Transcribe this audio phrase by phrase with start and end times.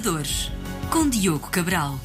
[0.00, 0.50] Inovadores,
[0.90, 2.00] com Diogo Cabral.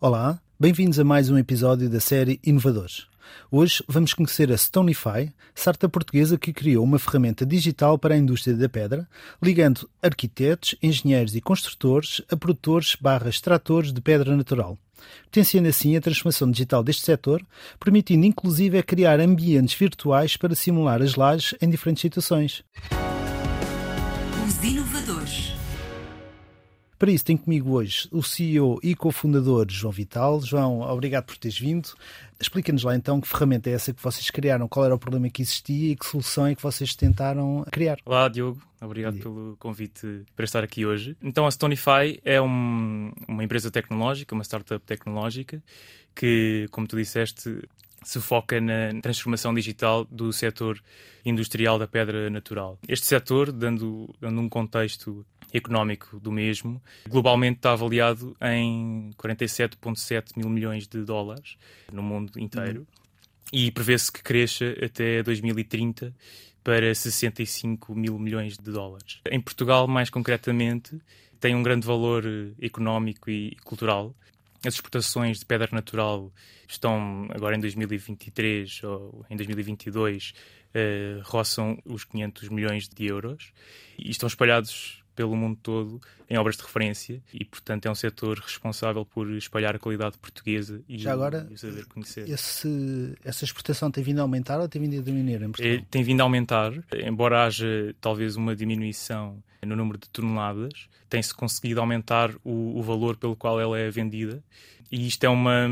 [0.00, 3.08] Olá, bem-vindos a mais um episódio da série Inovadores.
[3.50, 8.56] Hoje vamos conhecer a Stonify, startup portuguesa que criou uma ferramenta digital para a indústria
[8.56, 9.08] da pedra,
[9.42, 14.78] ligando arquitetos, engenheiros e construtores a produtores barra extratores de pedra natural.
[15.24, 17.42] Potenciando assim a transformação digital deste setor,
[17.78, 22.62] permitindo inclusive criar ambientes virtuais para simular as lajes em diferentes situações.
[24.46, 25.61] Os Inovadores.
[27.02, 30.40] Para isso, tenho comigo hoje o CEO e cofundador João Vital.
[30.40, 31.88] João, obrigado por teres vindo.
[32.38, 35.42] Explica-nos lá então que ferramenta é essa que vocês criaram, qual era o problema que
[35.42, 37.98] existia e que solução é que vocês tentaram criar.
[38.04, 38.62] Olá, Diogo.
[38.80, 41.16] Obrigado pelo convite para estar aqui hoje.
[41.20, 45.60] Então, a Stonify é um, uma empresa tecnológica, uma startup tecnológica
[46.14, 47.68] que, como tu disseste,
[48.04, 50.80] se foca na transformação digital do setor
[51.24, 52.78] industrial da pedra natural.
[52.86, 60.48] Este setor, dando, dando um contexto económico do mesmo, globalmente está avaliado em 47,7 mil
[60.48, 61.56] milhões de dólares
[61.92, 62.86] no mundo inteiro uhum.
[63.52, 66.14] e prevê-se que cresça até 2030
[66.64, 69.20] para 65 mil milhões de dólares.
[69.30, 71.00] Em Portugal, mais concretamente,
[71.40, 72.24] tem um grande valor
[72.60, 74.14] económico e cultural.
[74.64, 76.32] As exportações de pedra natural
[76.68, 80.34] estão agora em 2023 ou em 2022 uh,
[80.74, 83.52] eh, roçam os 500 milhões de euros
[83.98, 88.38] e estão espalhados pelo mundo todo em obras de referência e, portanto, é um setor
[88.38, 92.28] responsável por espalhar a qualidade portuguesa e, Já agora, e saber conhecer.
[92.28, 95.72] Esse, essa exportação tem vindo a aumentar ou tem vindo a diminuir em Portugal?
[95.72, 96.72] É, tem vindo a aumentar,
[97.04, 103.16] embora haja talvez uma diminuição no número de toneladas, tem-se conseguido aumentar o, o valor
[103.16, 104.42] pelo qual ela é vendida
[104.90, 105.68] e isto é uma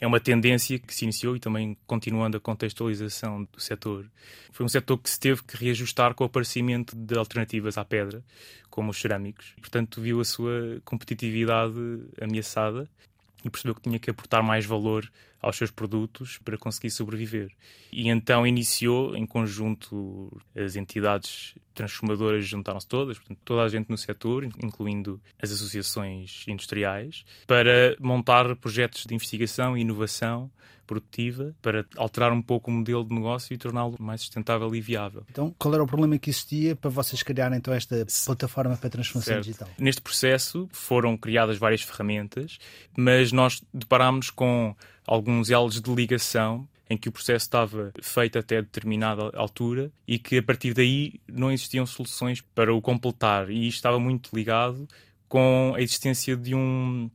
[0.00, 4.06] é uma tendência que se iniciou e também continuando a contextualização do setor.
[4.50, 8.24] Foi um setor que se teve que reajustar com o aparecimento de alternativas à pedra,
[8.70, 9.54] como os cerâmicos.
[9.60, 11.74] Portanto, viu a sua competitividade
[12.20, 12.88] ameaçada
[13.44, 15.10] e percebeu que tinha que aportar mais valor
[15.40, 17.50] aos seus produtos para conseguir sobreviver.
[17.92, 23.96] E então iniciou, em conjunto, as entidades transformadoras juntaram-se todas, portanto, toda a gente no
[23.96, 30.50] setor, incluindo as associações industriais, para montar projetos de investigação e inovação
[30.90, 35.22] produtiva para alterar um pouco o modelo de negócio e torná-lo mais sustentável e viável.
[35.30, 39.34] Então, qual era o problema que existia para vocês criarem então esta plataforma para transformação
[39.34, 39.44] certo.
[39.44, 39.68] digital?
[39.78, 42.58] Neste processo foram criadas várias ferramentas,
[42.96, 44.74] mas nós deparámos com
[45.06, 50.38] alguns elos de ligação em que o processo estava feito até determinada altura e que
[50.38, 54.88] a partir daí não existiam soluções para o completar e isto estava muito ligado
[55.28, 57.08] com a existência de um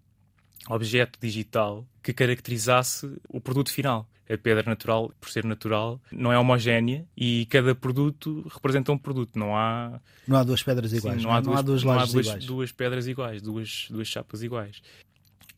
[0.69, 4.07] objeto digital que caracterizasse o produto final.
[4.27, 9.37] A pedra natural, por ser natural, não é homogénea e cada produto representa um produto.
[9.37, 9.99] Não há.
[10.27, 11.21] Não há duas pedras iguais.
[11.21, 12.45] Sim, não, há duas, não há duas, não há duas, iguais.
[12.45, 14.81] duas pedras iguais, duas, duas chapas iguais.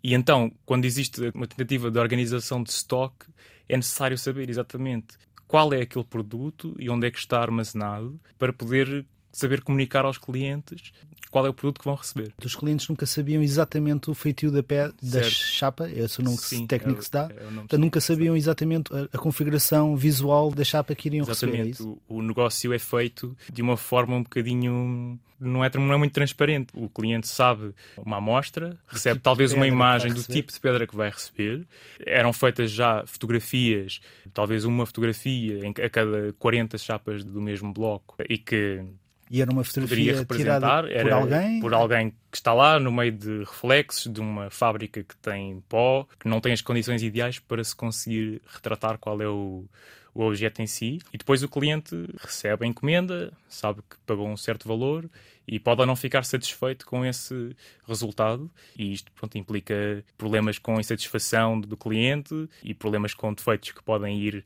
[0.03, 3.25] E então, quando existe uma tentativa de organização de stock,
[3.67, 8.53] é necessário saber exatamente qual é aquele produto e onde é que está armazenado para
[8.53, 10.91] poder saber comunicar aos clientes
[11.29, 12.33] qual é o produto que vão receber.
[12.43, 16.37] Os clientes nunca sabiam exatamente o feitio da, pé, da chapa, esse é o nome
[16.37, 20.63] Sim, técnico que se dá, é então, nunca sabiam exatamente a, a, configuração visual da
[20.63, 21.57] chapa que iriam exatamente.
[21.57, 21.69] receber.
[21.69, 25.19] Exatamente, é o, o, negócio é feito de uma forma um bocadinho.
[25.39, 26.69] Não é, não é muito transparente.
[26.73, 30.95] O cliente sabe uma amostra, recebe tipo talvez uma imagem do tipo de pedra que
[30.95, 31.67] vai receber.
[32.03, 33.99] Eram feitas já fotografias,
[34.33, 38.83] talvez uma fotografia em, a cada 40 chapas do mesmo bloco e que
[39.29, 41.59] e era uma fotografia tirada por alguém?
[41.59, 46.07] Por alguém que está lá no meio de reflexos de uma fábrica que tem pó,
[46.19, 49.65] que não tem as condições ideais para se conseguir retratar qual é o,
[50.13, 50.99] o objeto em si.
[51.13, 55.09] E depois o cliente recebe a encomenda, sabe que pagou um certo valor
[55.47, 57.55] e pode ou não ficar satisfeito com esse
[57.87, 58.49] resultado.
[58.77, 63.83] E isto pronto, implica problemas com a insatisfação do cliente e problemas com defeitos que
[63.83, 64.45] podem ir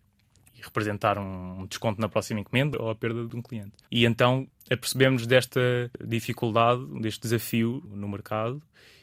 [0.62, 3.74] representar um desconto na próxima encomenda ou a perda de um cliente.
[3.92, 8.62] E então apercebemos desta dificuldade, deste desafio no mercado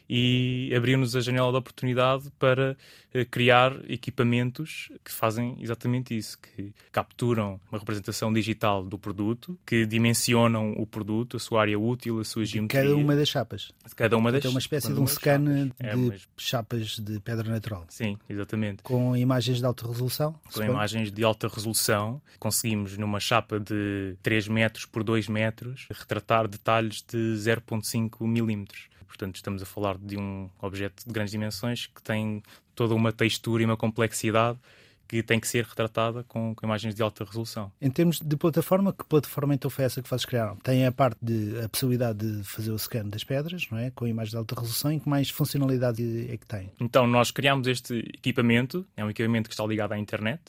[0.09, 2.75] e abriu-nos a janela de oportunidade para
[3.13, 9.85] eh, criar equipamentos que fazem exatamente isso, que capturam uma representação digital do produto, que
[9.85, 12.81] dimensionam o produto, a sua área útil, a sua geometria.
[12.81, 13.71] Cada uma das chapas.
[13.95, 16.27] Cada uma das É uma espécie de um scan de é, mas...
[16.35, 17.85] chapas de pedra natural.
[17.89, 18.81] Sim, exatamente.
[18.81, 20.35] Com imagens de alta resolução?
[20.51, 26.47] Com imagens de alta resolução, conseguimos numa chapa de 3 metros por 2 metros retratar
[26.47, 28.89] detalhes de 0.5 milímetros.
[29.09, 32.41] Portanto, estamos a falar de um objeto de grandes dimensões que tem
[32.75, 34.59] toda uma textura e uma complexidade
[35.07, 37.71] que tem que ser retratada com, com, imagens de alta resolução.
[37.81, 40.55] Em termos de plataforma, que plataforma então foi essa que vocês criaram?
[40.57, 43.89] Tem a parte de a possibilidade de fazer o scan das pedras, não é?
[43.89, 46.71] Com imagens de alta resolução e que mais funcionalidade é que tem?
[46.79, 50.39] Então, nós criámos este equipamento, é um equipamento que está ligado à internet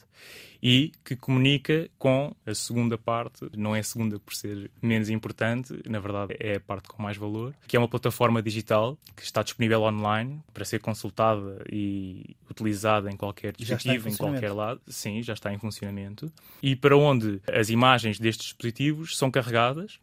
[0.62, 5.80] e que comunica com a segunda parte, não é a segunda por ser menos importante,
[5.88, 9.42] na verdade é a parte com mais valor, que é uma plataforma digital que está
[9.42, 14.80] disponível online para ser consultada e utilizada em qualquer dispositivo, em, em qualquer lado.
[14.86, 16.32] Sim, já está em funcionamento.
[16.62, 19.98] E para onde as imagens destes dispositivos são carregadas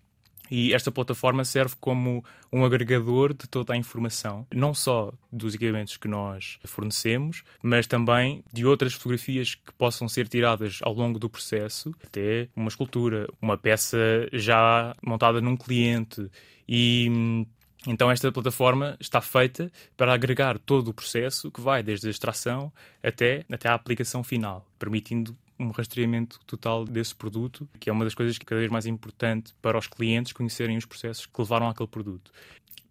[0.50, 5.98] e esta plataforma serve como um agregador de toda a informação, não só dos equipamentos
[5.98, 11.30] que nós fornecemos, mas também de outras fotografias que possam ser tiradas ao longo do
[11.30, 13.98] processo, até uma escultura, uma peça
[14.32, 16.30] já montada num cliente.
[16.68, 17.46] E
[17.86, 22.72] então esta plataforma está feita para agregar todo o processo que vai desde a extração
[23.04, 28.14] até, até a aplicação final, permitindo um rastreamento total desse produto, que é uma das
[28.14, 31.68] coisas que é cada vez mais importante para os clientes conhecerem os processos que levaram
[31.68, 32.32] àquele produto.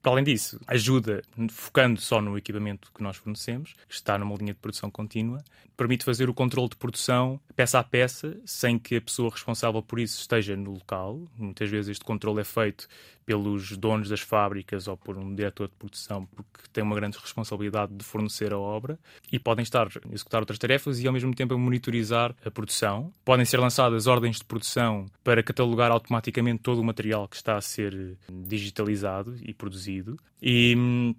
[0.07, 1.21] Para além disso, ajuda,
[1.51, 5.43] focando só no equipamento que nós fornecemos, que está numa linha de produção contínua,
[5.77, 9.99] permite fazer o controle de produção peça a peça, sem que a pessoa responsável por
[9.99, 11.21] isso esteja no local.
[11.37, 12.87] Muitas vezes este controle é feito
[13.27, 17.93] pelos donos das fábricas ou por um diretor de produção, porque tem uma grande responsabilidade
[17.93, 18.97] de fornecer a obra
[19.31, 23.13] e podem estar a executar outras tarefas e ao mesmo tempo a monitorizar a produção.
[23.25, 27.61] Podem ser lançadas ordens de produção para catalogar automaticamente todo o material que está a
[27.61, 30.17] ser digitalizado e produzido.
[30.41, 31.15] E hum,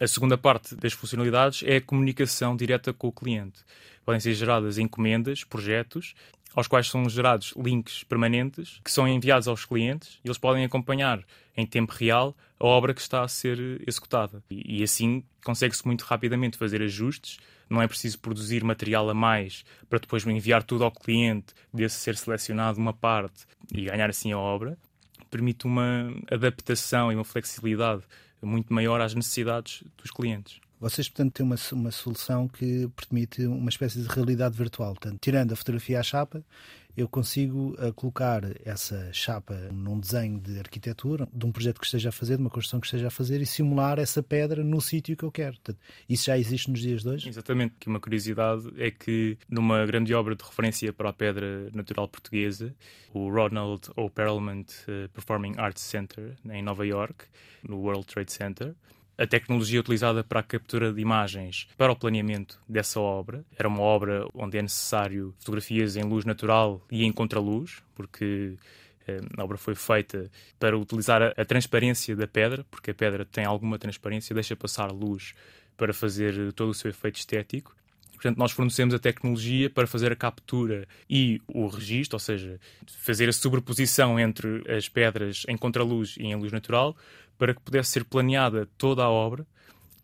[0.00, 3.64] a segunda parte das funcionalidades é a comunicação direta com o cliente.
[4.04, 6.14] Podem ser geradas encomendas, projetos
[6.54, 11.22] aos quais são gerados links permanentes que são enviados aos clientes e eles podem acompanhar
[11.56, 14.42] em tempo real a obra que está a ser executada.
[14.50, 19.64] E, e assim consegue-se muito rapidamente fazer ajustes, não é preciso produzir material a mais
[19.88, 24.38] para depois enviar tudo ao cliente, desse ser selecionado uma parte e ganhar assim a
[24.38, 24.78] obra.
[25.30, 28.02] Permite uma adaptação e uma flexibilidade
[28.40, 30.60] muito maior às necessidades dos clientes.
[30.80, 34.94] Vocês, portanto, têm uma, uma solução que permite uma espécie de realidade virtual.
[34.94, 36.44] Portanto, tirando a fotografia à chapa,
[36.96, 42.08] eu consigo uh, colocar essa chapa num desenho de arquitetura, de um projeto que esteja
[42.08, 45.16] a fazer, de uma construção que esteja a fazer e simular essa pedra no sítio
[45.16, 45.54] que eu quero.
[45.54, 45.78] Portanto,
[46.08, 47.28] isso já existe nos dias de hoje?
[47.28, 47.74] Exatamente.
[47.78, 52.74] Que uma curiosidade é que numa grande obra de referência para a pedra natural portuguesa,
[53.14, 54.06] o Ronald O.
[54.06, 57.26] Uh, Performing Arts Center, em Nova York,
[57.62, 58.74] no World Trade Center,
[59.18, 63.44] a tecnologia utilizada para a captura de imagens para o planeamento dessa obra.
[63.58, 68.56] Era uma obra onde é necessário fotografias em luz natural e em contraluz, porque
[69.08, 73.44] eh, a obra foi feita para utilizar a, transparência da pedra, porque a pedra tem
[73.44, 75.34] alguma transparência, deixa passar luz
[75.76, 77.76] para fazer todo o seu efeito estético.
[78.12, 83.28] Portanto, nós fornecemos a tecnologia para fazer a captura e o registro, ou seja, fazer
[83.28, 86.96] a sobreposição entre as pedras em contraluz e em luz natural,
[87.38, 89.46] para que pudesse ser planeada toda a obra.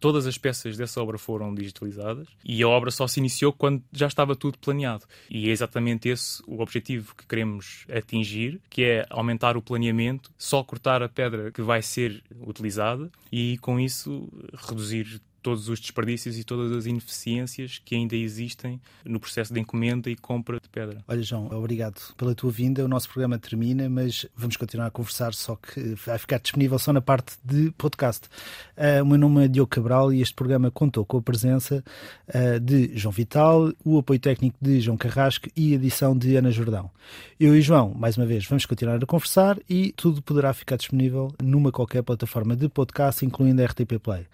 [0.01, 4.07] Todas as peças dessa obra foram digitalizadas e a obra só se iniciou quando já
[4.07, 5.07] estava tudo planeado.
[5.31, 10.63] E é exatamente esse o objetivo que queremos atingir, que é aumentar o planeamento, só
[10.63, 14.29] cortar a pedra que vai ser utilizada e com isso
[14.69, 20.09] reduzir todos os desperdícios e todas as ineficiências que ainda existem no processo de encomenda
[20.09, 21.05] e compra de pedra.
[21.07, 22.83] Olha, João, obrigado pela tua vinda.
[22.83, 26.95] O nosso programa termina, mas vamos continuar a conversar, só que vai ficar disponível só
[26.95, 28.27] na parte de podcast.
[28.75, 31.85] Uh, o meu nome é Diogo Cabral e este programa contou com a presença
[32.29, 36.51] uh, de João Vital, o apoio técnico de João Carrasco e a edição de Ana
[36.51, 36.91] Jordão.
[37.39, 41.31] Eu e João, mais uma vez, vamos continuar a conversar e tudo poderá ficar disponível
[41.43, 44.27] numa qualquer plataforma de podcast, incluindo a RTP Play.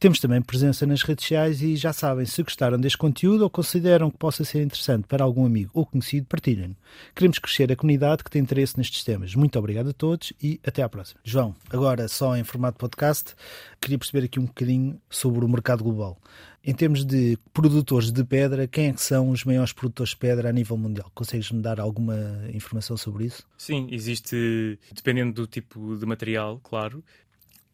[0.00, 4.10] Temos também presença nas redes sociais e já sabem, se gostaram deste conteúdo ou consideram
[4.10, 6.76] que possa ser interessante para algum amigo ou conhecido, partilhem.
[7.14, 9.32] Queremos crescer a comunidade que tem interesse nestes temas.
[9.36, 11.20] Muito obrigado a todos e até à próxima.
[11.22, 13.36] João, agora só em formato podcast,
[13.80, 16.18] queria perceber aqui um bocadinho sobre o mercado global.
[16.64, 20.48] Em termos de produtores de pedra, quem é que são os maiores produtores de pedra
[20.48, 21.12] a nível mundial?
[21.14, 22.16] Consegues-me dar alguma
[22.52, 23.46] informação sobre isso?
[23.56, 27.04] Sim, existe, dependendo do tipo de material, claro,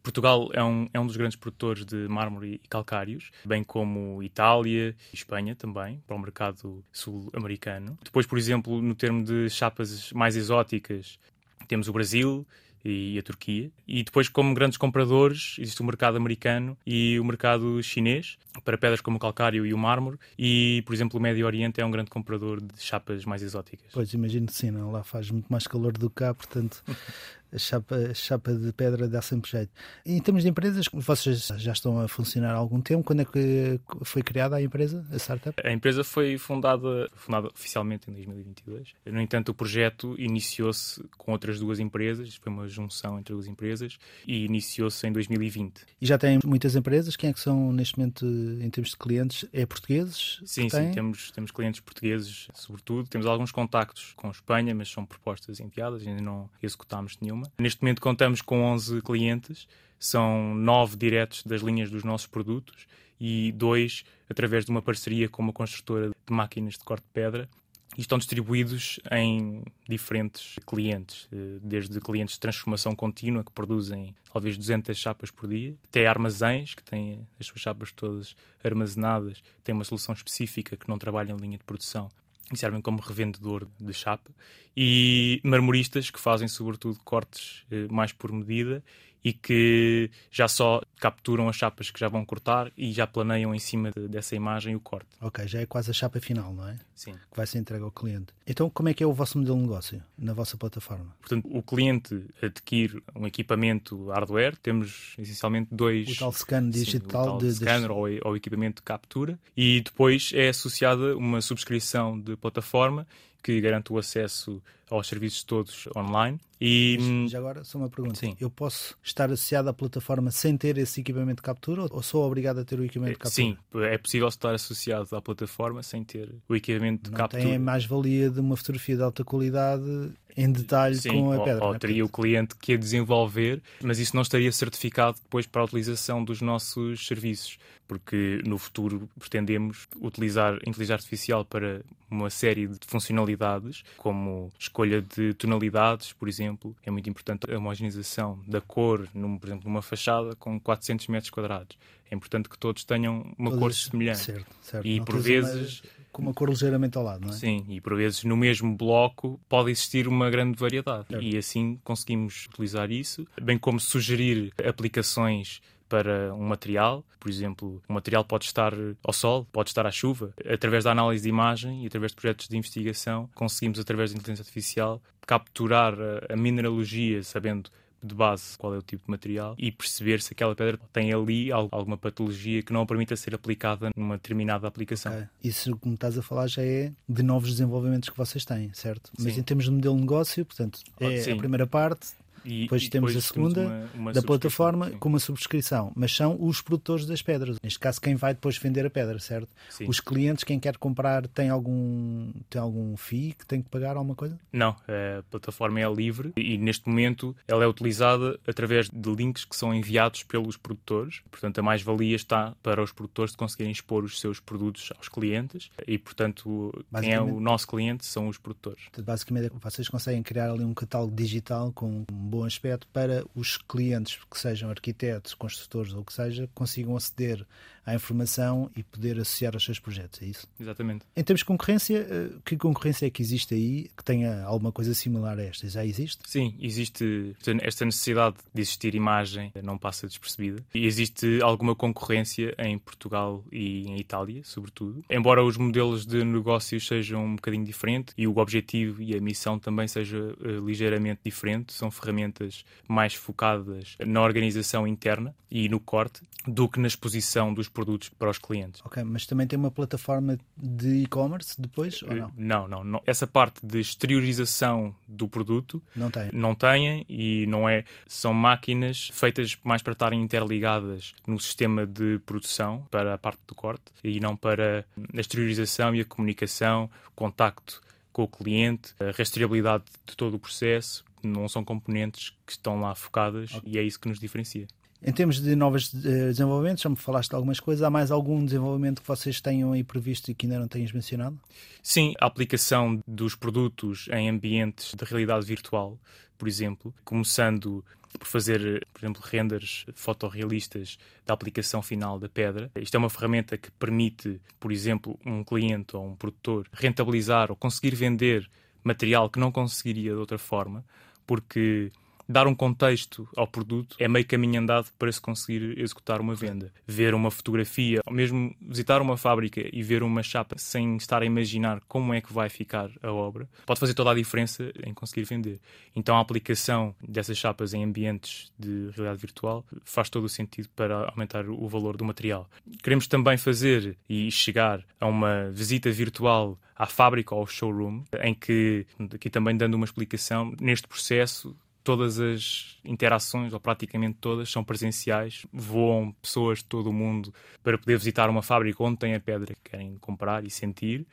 [0.07, 4.95] Portugal é um, é um dos grandes produtores de mármore e calcários, bem como Itália
[5.11, 7.97] e Espanha também, para o mercado sul-americano.
[8.01, 11.19] Depois, por exemplo, no termo de chapas mais exóticas,
[11.67, 12.47] temos o Brasil
[12.85, 13.69] e a Turquia.
[13.85, 19.01] E depois, como grandes compradores, existe o mercado americano e o mercado chinês para pedras
[19.01, 20.17] como o calcário e o mármore.
[20.39, 23.87] E, por exemplo, o Médio Oriente é um grande comprador de chapas mais exóticas.
[23.91, 24.89] Pois, imagino que sim, não?
[24.89, 26.81] lá faz muito mais calor do que cá, portanto
[27.57, 29.71] chapa, chapa de pedra dá sempre jeito.
[30.05, 33.03] Em termos de empresas, vocês já estão a funcionar há algum tempo.
[33.03, 35.59] Quando é que foi criada a empresa, a startup?
[35.63, 38.93] A empresa foi fundada, fundada oficialmente em 2022.
[39.05, 43.97] No entanto, o projeto iniciou-se com outras duas empresas, foi uma junção entre duas empresas,
[44.25, 45.85] e iniciou-se em 2020.
[46.01, 47.15] E já tem muitas empresas?
[47.15, 49.45] Quem é que são neste momento, em termos de clientes?
[49.51, 50.41] É portugueses?
[50.45, 53.07] Sim, sim, temos, temos clientes portugueses, sobretudo.
[53.07, 57.46] Temos alguns contactos com Espanha, mas são propostas enviadas, ainda não executámos nenhuma.
[57.57, 59.67] Neste momento contamos com 11 clientes,
[59.99, 62.87] são 9 diretos das linhas dos nossos produtos
[63.19, 67.49] e dois através de uma parceria com uma construtora de máquinas de corte de pedra.
[67.97, 74.55] E estão distribuídos em diferentes clientes, eh, desde clientes de transformação contínua, que produzem talvez
[74.55, 79.85] 200 chapas por dia, até armazéns, que têm as suas chapas todas armazenadas, têm uma
[79.85, 82.09] solução específica que não trabalha em linha de produção
[82.51, 84.31] e servem como revendedor de chapa,
[84.75, 88.83] e marmoristas, que fazem sobretudo cortes eh, mais por medida
[89.23, 93.59] e que já só capturam as chapas que já vão cortar e já planeiam em
[93.59, 95.09] cima de, dessa imagem o corte.
[95.21, 96.77] Ok, já é quase a chapa final, não é?
[96.95, 97.13] Sim.
[97.13, 98.33] Que vai ser entregue ao cliente.
[98.45, 101.15] Então, como é que é o vosso modelo de negócio na vossa plataforma?
[101.19, 106.09] Portanto, o cliente adquire um equipamento hardware, temos essencialmente dois...
[106.09, 107.53] O tal scan digital sim, o tal de...
[107.53, 113.05] scanner ou, ou equipamento de captura e depois é associada uma subscrição de plataforma
[113.43, 116.39] que garante o acesso aos serviços todos online.
[116.59, 118.15] E Mas, já agora, só uma pergunta.
[118.15, 118.35] Sim.
[118.39, 122.59] Eu posso estar associado à plataforma sem ter esse equipamento de captura ou sou obrigado
[122.59, 123.47] a ter o equipamento de captura?
[123.47, 127.43] Sim, é possível estar associado à plataforma sem ter o equipamento de Não captura.
[127.43, 131.43] Tem a mais-valia de uma fotografia de alta qualidade em detalhe Sim, com a ou,
[131.43, 131.65] pedra.
[131.65, 131.79] Ou é?
[131.79, 136.23] teria o cliente que a desenvolver, mas isso não estaria certificado depois para a utilização
[136.23, 142.77] dos nossos serviços, porque no futuro pretendemos utilizar a inteligência artificial para uma série de
[142.85, 146.75] funcionalidades, como escolha de tonalidades, por exemplo.
[146.83, 151.29] É muito importante a homogeneização da cor, num, por exemplo, numa fachada com 400 metros
[151.29, 151.77] quadrados.
[152.09, 154.19] É importante que todos tenham uma cor semelhante.
[154.19, 154.85] Certo, certo.
[154.87, 155.81] E Não por uma- vezes
[156.11, 157.33] com uma cor ligeiramente ao lado, não é?
[157.37, 161.05] Sim, e por vezes no mesmo bloco pode existir uma grande variedade.
[161.09, 161.21] Certo.
[161.23, 167.03] E assim conseguimos utilizar isso, bem como sugerir aplicações para um material.
[167.19, 170.33] Por exemplo, um material pode estar ao sol, pode estar à chuva.
[170.51, 174.43] Através da análise de imagem e através de projetos de investigação, conseguimos, através da inteligência
[174.43, 175.93] artificial, capturar
[176.29, 177.69] a, mineralogia, sabendo
[178.01, 181.51] de base qual é o tipo de material e perceber se aquela pedra tem ali
[181.51, 185.11] al- alguma patologia que não a permita ser aplicada numa determinada aplicação.
[185.11, 185.25] Ok.
[185.43, 189.11] Isso que me estás a falar já é de novos desenvolvimentos que vocês têm, certo?
[189.19, 189.39] Mas Sim.
[189.39, 191.31] em termos de modelo de negócio, portanto, é sim.
[191.31, 192.09] a primeira parte,
[192.45, 194.97] E, Depois e temos a segunda uma- uma da plataforma sim.
[194.97, 197.57] com uma subscrição, mas são os produtores das pedras.
[197.63, 199.49] Neste caso, quem vai depois vender a pedra, certo?
[199.69, 199.85] Sim.
[199.87, 204.15] Os clientes, quem quer comprar, tem algum, tem algum FII que tem que pagar alguma
[204.15, 204.39] coisa?
[204.51, 209.55] Não, a plataforma é livre e neste momento ela é utilizada através de links que
[209.55, 211.21] são enviados pelos produtores.
[211.29, 215.69] Portanto, a mais-valia está para os produtores de conseguirem expor os seus produtos aos clientes
[215.87, 218.83] e, portanto, quem é o nosso cliente são os produtores.
[219.03, 224.19] Basicamente, vocês conseguem criar ali um catálogo digital com um bom aspecto para os clientes,
[224.29, 227.45] que sejam arquitetos, construtores ou o que seja, consigam aceder
[227.87, 230.45] à informação e poder associar aos seus projetos, é isso?
[230.59, 231.05] Exatamente.
[231.15, 234.93] Em termos de concorrência, eh, que concorrência é que existe aí que tenha alguma coisa
[234.93, 235.69] similar a esta?
[235.69, 236.19] Já existe?
[236.27, 240.61] Sim, existe esta necessidade de existir imagem, não passa despercebida.
[240.75, 245.01] E existe alguma concorrência em Portugal e em Itália, sobretudo.
[245.09, 249.57] Embora os modelos de negócios sejam um bocadinho diferentes e o objetivo e a missão
[249.57, 256.21] também seja eh, ligeiramente diferente, são ferramentas mais focadas na organização interna e no corte
[256.45, 258.81] do que na exposição dos produtos para os clientes.
[258.83, 262.31] Ok, mas também tem uma plataforma de e-commerce depois ou não?
[262.35, 263.01] Não, não, não.
[263.05, 266.31] Essa parte de exteriorização do produto Não tem.
[266.33, 272.17] não têm e não é são máquinas feitas mais para estarem interligadas no sistema de
[272.25, 274.83] produção para a parte do corte e não para
[275.15, 277.79] a exteriorização e a comunicação, contacto
[278.11, 281.05] com o cliente, a rastreabilidade de todo o processo.
[281.21, 284.65] Não são componentes que estão lá focadas e é isso que nos diferencia.
[285.03, 287.83] Em termos de novos eh, desenvolvimentos, já me falaste de algumas coisas.
[287.83, 291.39] Há mais algum desenvolvimento que vocês tenham aí previsto e que ainda não tenhas mencionado?
[291.83, 295.99] Sim, a aplicação dos produtos em ambientes de realidade virtual,
[296.37, 297.83] por exemplo, começando
[298.17, 302.71] por fazer, por exemplo, renders fotorrealistas da aplicação final da pedra.
[302.75, 307.55] Isto é uma ferramenta que permite, por exemplo, um cliente ou um produtor rentabilizar ou
[307.55, 308.49] conseguir vender
[308.83, 310.83] material que não conseguiria de outra forma,
[311.25, 311.91] porque
[312.27, 316.71] dar um contexto ao produto é meio caminho andado para se conseguir executar uma venda.
[316.85, 321.25] Ver uma fotografia, ou mesmo visitar uma fábrica e ver uma chapa sem estar a
[321.25, 325.23] imaginar como é que vai ficar a obra, pode fazer toda a diferença em conseguir
[325.23, 325.59] vender.
[325.95, 331.09] Então a aplicação dessas chapas em ambientes de realidade virtual faz todo o sentido para
[331.09, 332.49] aumentar o valor do material.
[332.83, 338.33] Queremos também fazer e chegar a uma visita virtual à fábrica ou ao showroom, em
[338.33, 341.55] que, aqui também dando uma explicação, neste processo
[341.87, 345.45] todas as interações, ou praticamente todas, são presenciais.
[345.53, 349.55] Voam pessoas de todo o mundo para poder visitar uma fábrica onde tem a pedra
[349.55, 351.07] que querem comprar e sentir.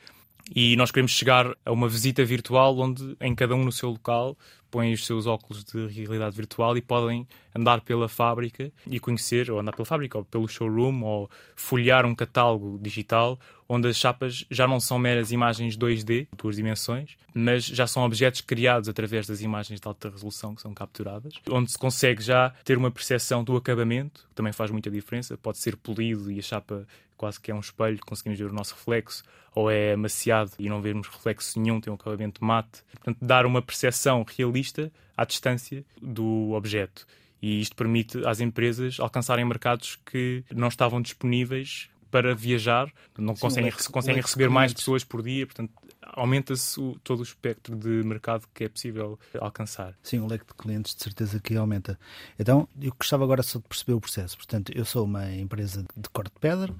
[0.53, 4.37] E nós queremos chegar a uma visita virtual onde, em cada um no seu local,
[4.75, 9.61] põem os seus óculos de realidade virtual e podem andar pela fábrica e conhecer, ou
[9.61, 13.39] andar pela fábrica, ou pelo showroom, ou folhear um catálogo digital
[13.69, 18.41] onde as chapas já não são meras imagens 2D, duas dimensões, mas já são objetos
[18.41, 22.77] criados através das imagens de alta resolução que são capturadas, onde se consegue já ter
[22.77, 25.39] uma percepção do acabamento, que também faz muita diferença.
[25.39, 28.75] Pode ser polido e a chapa quase que é um espelho, conseguimos ver o nosso
[28.75, 29.23] reflexo,
[29.55, 32.83] ou é amaciado e não vemos reflexo nenhum, tem um acabamento mate.
[32.93, 34.64] Portanto, dar uma percepção realista
[35.17, 37.07] à distância do objeto.
[37.43, 43.41] E isto permite às empresas alcançarem mercados que não estavam disponíveis para viajar, não Sim,
[43.41, 47.89] conseguem, leque, conseguem leque receber mais pessoas por dia, portanto aumenta-se todo o espectro de
[48.05, 49.95] mercado que é possível alcançar.
[50.03, 51.99] Sim, o leque de clientes de certeza que aumenta.
[52.39, 54.37] Então, eu gostava agora só de perceber o processo.
[54.37, 56.79] Portanto, eu sou uma empresa de corte de pedra, uhum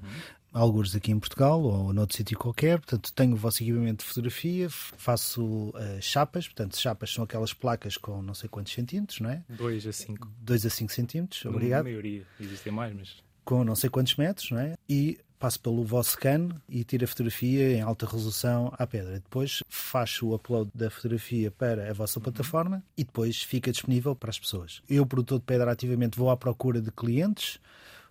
[0.55, 2.79] alguns aqui em Portugal ou noutro sítio qualquer.
[2.79, 6.47] Portanto, tenho o vosso equipamento de fotografia, faço uh, chapas.
[6.47, 9.43] Portanto, chapas são aquelas placas com não sei quantos centímetros, não é?
[9.49, 10.31] 2 a 5.
[10.39, 11.83] 2 a 5 centímetros, obrigado.
[11.83, 13.23] Na maioria, existem mais, mas.
[13.43, 14.75] Com não sei quantos metros, não é?
[14.89, 19.15] E passo pelo vosso scan e tiro a fotografia em alta resolução à pedra.
[19.19, 22.23] Depois faço o upload da fotografia para a vossa uhum.
[22.23, 24.81] plataforma e depois fica disponível para as pessoas.
[24.89, 27.59] Eu, produtor de pedra, ativamente vou à procura de clientes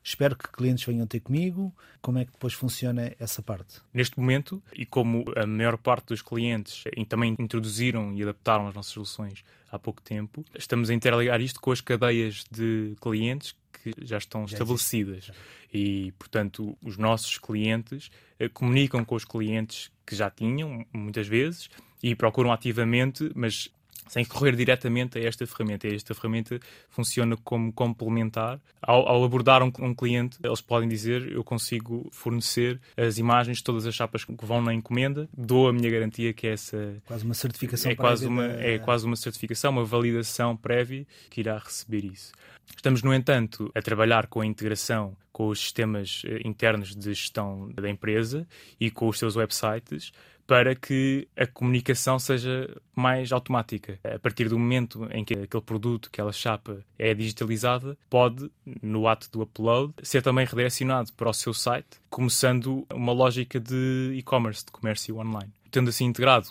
[0.04, 1.74] Espero que clientes venham ter comigo.
[2.02, 3.80] Como é que depois funciona essa parte?
[3.92, 8.92] Neste momento, e como a maior parte dos clientes também introduziram e adaptaram as nossas
[8.92, 9.42] soluções
[9.72, 14.46] há pouco tempo, estamos a interligar isto com as cadeias de clientes que já estão
[14.46, 15.30] já estabelecidas.
[15.72, 21.70] E, portanto, os nossos clientes eh, comunicam com os clientes que já tinham, muitas vezes,
[22.02, 23.70] e procuram ativamente, mas
[24.08, 25.88] sem recorrer diretamente a esta ferramenta.
[25.88, 28.60] Esta ferramenta funciona como complementar.
[28.82, 33.64] Ao, ao abordar um, um, cliente, eles podem dizer: Eu consigo fornecer as imagens de
[33.64, 36.96] todas as chapas que vão na encomenda, dou a minha garantia que é essa.
[37.06, 38.62] Quase uma certificação é quase uma da...
[38.62, 42.32] É quase uma certificação, uma validação prévia que irá receber isso.
[42.76, 47.68] Estamos, no entanto, a trabalhar com a integração com os sistemas eh, internos de gestão
[47.72, 48.46] da empresa
[48.78, 50.12] e com os seus websites
[50.46, 53.98] para que a comunicação seja mais automática.
[54.04, 58.50] A partir do momento em que aquele produto, aquela chapa é digitalizada, pode,
[58.82, 64.12] no ato do upload, ser também redirecionado para o seu site, começando uma lógica de
[64.16, 65.52] e-commerce, de comércio online.
[65.70, 66.48] Tendo assim integrado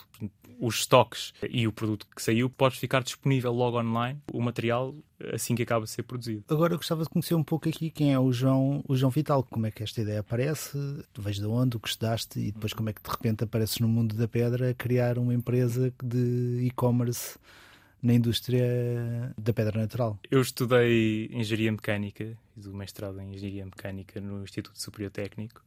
[0.60, 4.94] os stocks e o produto que saiu, pode ficar disponível logo online o material
[5.32, 6.44] assim que acaba de ser produzido.
[6.48, 9.42] Agora eu gostava de conhecer um pouco aqui quem é o João, o João Vital,
[9.44, 10.78] como é que esta ideia aparece,
[11.12, 13.78] tu vês de onde, o que estudaste e depois como é que de repente apareces
[13.78, 17.38] no mundo da pedra a criar uma empresa de e-commerce
[18.02, 20.18] na indústria da pedra natural.
[20.30, 25.62] Eu estudei Engenharia Mecânica, fiz o mestrado em Engenharia Mecânica no Instituto Superior Técnico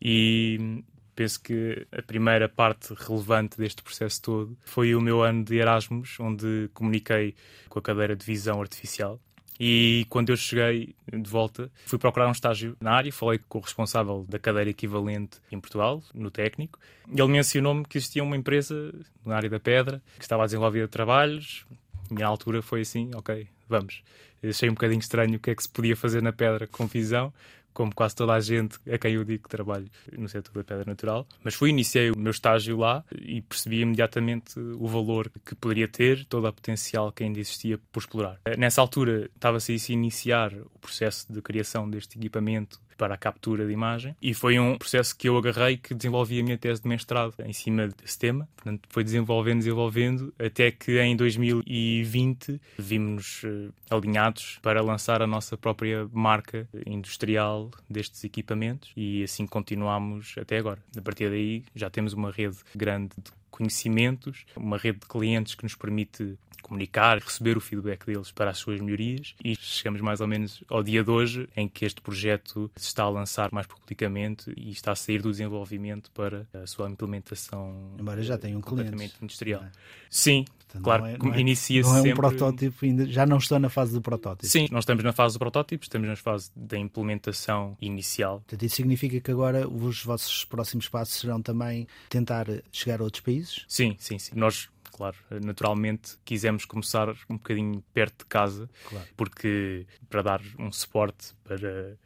[0.00, 0.82] e
[1.16, 6.20] penso que a primeira parte relevante deste processo todo foi o meu ano de Erasmus,
[6.20, 7.34] onde comuniquei
[7.68, 9.18] com a cadeira de visão artificial.
[9.58, 13.62] E quando eu cheguei de volta, fui procurar um estágio na área, falei com o
[13.62, 16.78] responsável da cadeira equivalente em Portugal, no técnico,
[17.10, 18.92] e ele mencionou-me que existia uma empresa
[19.24, 21.64] na área da pedra que estava a desenvolver trabalhos.
[22.10, 24.02] E na altura foi assim, ok, vamos.
[24.44, 27.32] achei um bocadinho estranho o que é que se podia fazer na pedra com visão,
[27.76, 29.86] como quase toda a gente a quem eu digo que trabalho
[30.16, 31.26] no setor da pedra natural.
[31.44, 36.24] Mas fui, iniciei o meu estágio lá e percebi imediatamente o valor que poderia ter,
[36.24, 38.40] todo o potencial que ainda existia por explorar.
[38.56, 43.72] Nessa altura estava-se a iniciar o processo de criação deste equipamento para a captura de
[43.72, 47.34] imagem e foi um processo que eu agarrei que desenvolvi a minha tese de mestrado
[47.44, 48.48] em cima desse tema.
[48.56, 55.56] Portanto, foi desenvolvendo, desenvolvendo, até que em 2020 vimos uh, alinhados para lançar a nossa
[55.56, 60.80] própria marca industrial destes equipamentos e assim continuamos até agora.
[60.96, 65.62] A partir daí já temos uma rede grande de conhecimentos, uma rede de clientes que
[65.64, 70.26] nos permite comunicar, receber o feedback deles para as suas melhorias e chegamos mais ou
[70.26, 74.52] menos ao dia de hoje em que este projeto se está a lançar mais publicamente
[74.56, 79.14] e está a sair do desenvolvimento para a sua implementação Embora já tenha um cliente,
[79.22, 79.62] industrial.
[79.62, 79.70] é?
[80.10, 82.16] Sim, Portanto, claro, é- é- inicia-se Não é um sempre...
[82.16, 84.46] protótipo ainda, já não está na fase do protótipo.
[84.46, 88.38] Sim, nós estamos na fase do protótipo, estamos na fase da implementação inicial.
[88.40, 93.20] Portanto, isso significa que agora os vossos próximos passos serão também tentar chegar a outros
[93.22, 93.45] países?
[93.68, 94.32] Sim, sim, sim.
[94.34, 99.06] Nós, claro, naturalmente quisemos começar um bocadinho perto de casa, Claro.
[99.16, 101.96] porque para dar um suporte para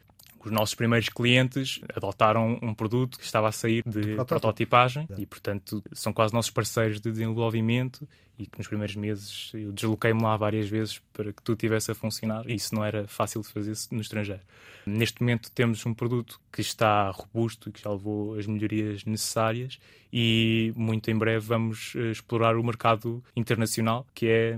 [0.45, 5.83] os nossos primeiros clientes adotaram um produto que estava a sair de prototipagem e, portanto,
[5.91, 10.67] são quase nossos parceiros de desenvolvimento e que nos primeiros meses eu desloquei-me lá várias
[10.67, 14.01] vezes para que tudo estivesse a funcionar e isso não era fácil de fazer no
[14.01, 14.41] estrangeiro.
[14.85, 19.79] Neste momento temos um produto que está robusto e que já levou as melhorias necessárias
[20.11, 24.57] e muito em breve vamos eh, explorar o mercado internacional, que é,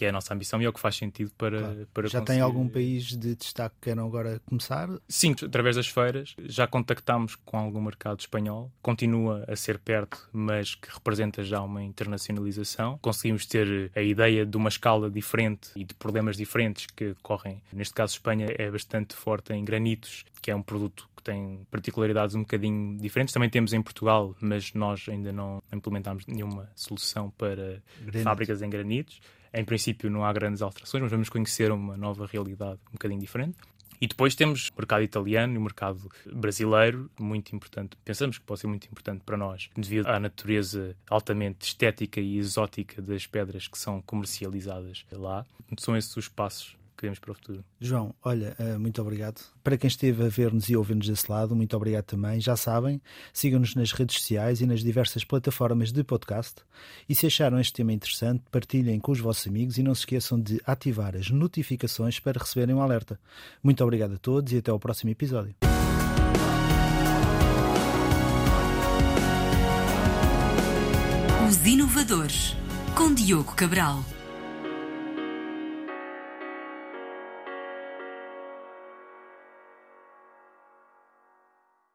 [0.00, 1.88] que é a nossa ambição e é o que faz sentido para, Claro.
[1.92, 4.88] para Já tem conseguir- algum país de destaque que queiram agora começar?
[5.06, 6.34] Sim, através das feiras.
[6.38, 8.72] Já contactámos com algum mercado espanhol.
[8.80, 12.98] Continua a ser perto, mas que representa já uma internacionalização.
[13.02, 17.62] Conseguimos ter a ideia de uma escala diferente e de problemas diferentes que ocorrem.
[17.70, 22.34] Neste caso, Espanha é bastante forte em granitos, que é um produto que tem particularidades
[22.34, 23.34] um bocadinho diferentes.
[23.34, 28.22] Também temos em Portugal, mas nós ainda não implementámos nenhuma solução para Granito.
[28.24, 29.20] fábricas em granitos.
[29.52, 33.56] Em princípio, não há grandes alterações, mas vamos conhecer uma nova realidade um bocadinho diferente.
[34.00, 37.98] E depois temos o mercado italiano e o mercado brasileiro, muito importante.
[38.02, 43.02] Pensamos que pode ser muito importante para nós, devido à natureza altamente estética e exótica
[43.02, 45.44] das pedras que são comercializadas lá.
[45.76, 47.64] São esses os passos que temos para o futuro.
[47.80, 49.40] João, olha, eh, muito obrigado.
[49.64, 52.40] Para quem esteve a ver-nos e ouvir-nos desse lado, muito obrigado também.
[52.40, 53.00] Já sabem,
[53.32, 56.56] sigam-nos nas redes sociais e nas diversas plataformas de podcast.
[57.08, 60.38] E se acharam este tema interessante, partilhem com os vossos amigos e não se esqueçam
[60.38, 63.18] de ativar as notificações para receberem um alerta.
[63.62, 65.54] Muito obrigado a todos e até ao próximo episódio.
[71.48, 72.54] Os Inovadores,
[72.94, 74.04] com Diogo Cabral.